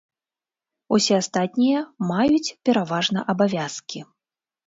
[0.95, 1.79] Усе астатнія
[2.11, 3.99] маюць пераважна абавязкі.